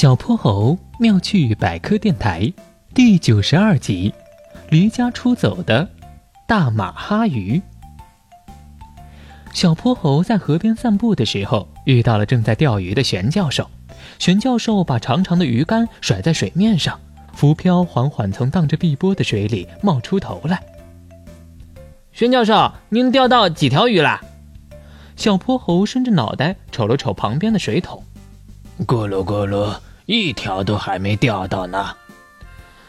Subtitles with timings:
[0.00, 2.50] 小泼猴妙趣百科电台
[2.94, 4.14] 第九十二集：
[4.70, 5.86] 离家出走的
[6.46, 7.60] 大马哈鱼。
[9.52, 13.68] 小泼猴在河边散步的时候，遇到了正在钓鱼的玄教授。
[14.18, 16.98] 玄教授把长长的鱼竿甩在水面上，
[17.34, 20.62] 浮漂缓缓从荡着碧波的水里冒出头来。
[22.12, 24.18] 玄教授，您钓到几条鱼了？
[25.16, 28.02] 小泼猴伸着脑袋瞅了瞅旁边的水桶。
[28.86, 29.76] 咕噜咕噜，
[30.10, 31.94] 一条都还没钓到呢。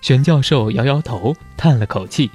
[0.00, 2.30] 玄教授摇摇头，叹了口气。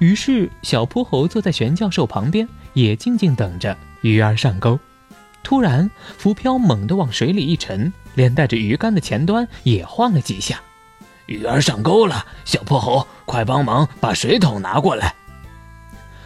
[0.00, 4.76] 于是，小泼猴坐在玄教授旁边，也静静等着鱼儿上钩。
[5.44, 5.88] 突然，
[6.18, 10.60] 浮漂猛地往水里一沉，连带着鱼竿的前端也晃了几下。
[11.26, 15.14] 鱼儿上钩了，小泼猴，快帮忙把水桶拿过来。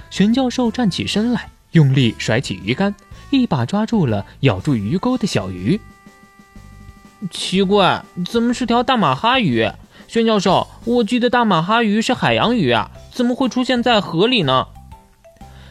[0.08, 2.94] 玄教授站起身来，用力甩起鱼竿，
[3.28, 5.78] 一把抓住了咬住鱼钩的小鱼。
[7.30, 9.70] 奇怪，怎么是条大马哈鱼？
[10.08, 14.66] 玄教授，我记得大马哈鱼是海洋鱼啊，怎么会出现在河里呢？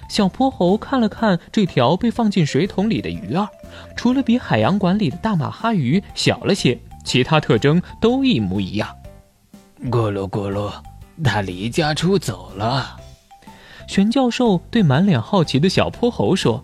[0.07, 3.47] 小泼猴看了看这条被放进水桶里的鱼儿，
[3.95, 8.87] 除了比海洋馆里的大马哈鱼小了些，其他特征都一模一样。
[9.85, 10.71] 咕噜咕噜，
[11.23, 12.97] 它离家出走了。
[13.87, 16.63] 玄教授对满脸好奇的小泼猴说。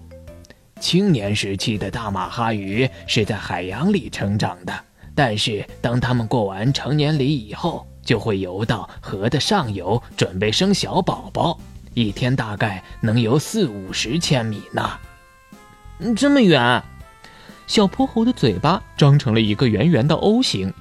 [0.80, 4.74] 青年时期的大马哈鱼是在海洋里成长的，
[5.16, 11.58] 但是当它们过完成年礼以后，就会游到河的上游，准备生小宝宝，
[11.94, 15.00] 一天大概能游四五十千米呢。
[16.16, 16.84] 这么远，
[17.68, 20.72] 小泼猴的嘴巴张成了一个圆圆的 O 型。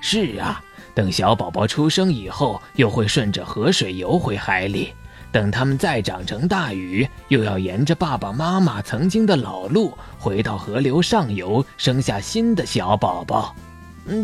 [0.00, 4.92] 是啊，等小宝宝出生以后，又会顺着河水游回海里。
[5.32, 13.56] 等它们再长成大鱼，又要沿着爸爸妈妈曾经的老路回到河流上游，生下新的小宝宝。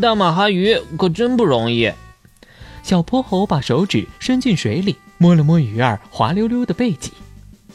[0.00, 1.90] 大马哈鱼可真不容易。
[2.82, 7.12] 小泼猴把手指伸进水里，摸了摸鱼儿滑溜溜的背脊。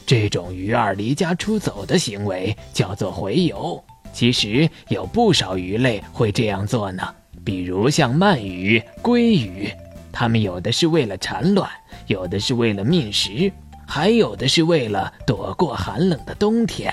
[0.06, 3.82] 这种鱼儿离家出走的行为叫做洄游。
[4.12, 7.02] 其实有不少鱼类会这样做呢，
[7.42, 9.68] 比如像鳗鱼、鲑鱼。
[10.12, 11.68] 它们有的是为了产卵，
[12.06, 13.52] 有的是为了觅食，
[13.86, 16.92] 还有的是为了躲过寒冷的冬天。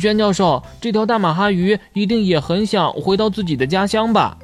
[0.00, 4.36] 玄教授，这条大马哈鱼一定也很想回到自己的家乡吧？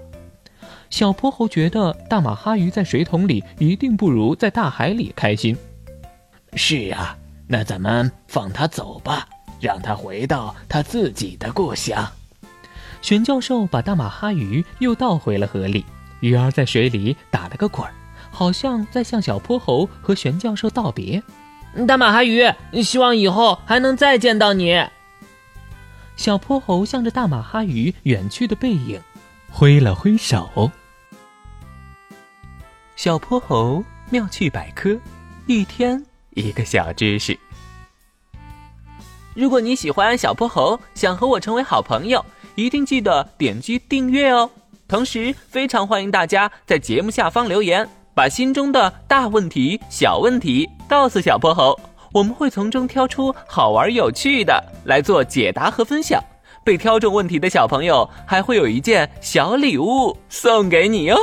[0.89, 5.57] 小泼猴觉得大马哈鱼在水桶里一定不如在大海里开心。
[6.55, 7.17] 是啊，
[7.49, 9.27] 那咱们放它走吧，
[9.59, 12.07] 让它回到它自己的故乡。
[13.01, 15.85] 玄教授把大马哈鱼又倒回了河里。
[16.21, 17.93] 鱼儿在水里打了个滚儿，
[18.32, 21.22] 好像在向小泼猴和玄教授道别。
[21.87, 22.44] 大马哈鱼，
[22.82, 24.84] 希望以后还能再见到你。
[26.16, 29.00] 小泼猴向着大马哈鱼远去的背影
[29.50, 30.70] 挥了挥手。
[32.97, 34.99] 小泼猴妙趣百科，
[35.47, 37.38] 一天一个小知识。
[39.34, 44.50] 如果你喜欢小泼猴，想和我成为好朋友，一定记得点击订阅哦。
[44.87, 51.78] 同时，非常欢迎大家在节目下方留言，把心中的大问题、小问题告诉小泼猴，
[52.12, 56.23] 我们会从中挑出好玩有趣的来做解答和分享。
[56.65, 61.17] 被挑中问题的小朋友还会有一件小礼物送给你哟。